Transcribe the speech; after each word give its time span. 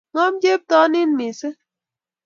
Ngom 0.13 0.33
chepto 0.41 0.79
nin 0.91 1.09
mising 1.17 1.57